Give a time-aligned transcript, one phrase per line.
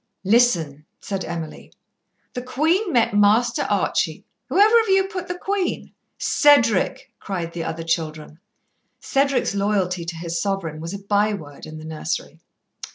[0.23, 1.71] "Listen!" said Emily.
[2.33, 7.83] "The Queen met Master Archie whoever of you put the Queen?" "Cedric!" cried the other
[7.83, 8.39] children.
[8.99, 12.39] Cedric's loyalty to his Sovereign was a by word in the nursery.